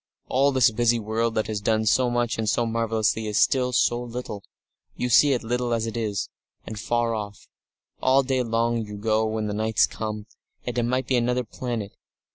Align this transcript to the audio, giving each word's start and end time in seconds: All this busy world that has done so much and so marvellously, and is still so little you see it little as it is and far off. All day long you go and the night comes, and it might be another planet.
All 0.29 0.51
this 0.51 0.71
busy 0.71 0.97
world 0.99 1.35
that 1.35 1.45
has 1.45 1.61
done 1.61 1.85
so 1.85 2.09
much 2.09 2.39
and 2.39 2.49
so 2.49 2.65
marvellously, 2.65 3.25
and 3.27 3.29
is 3.29 3.37
still 3.37 3.71
so 3.71 4.01
little 4.01 4.43
you 4.95 5.09
see 5.09 5.33
it 5.33 5.43
little 5.43 5.75
as 5.75 5.85
it 5.85 5.95
is 5.95 6.27
and 6.65 6.79
far 6.79 7.13
off. 7.13 7.47
All 8.01 8.23
day 8.23 8.41
long 8.41 8.83
you 8.83 8.97
go 8.97 9.37
and 9.37 9.47
the 9.47 9.53
night 9.53 9.79
comes, 9.91 10.25
and 10.65 10.75
it 10.75 10.81
might 10.81 11.05
be 11.05 11.17
another 11.17 11.43
planet. 11.43 11.91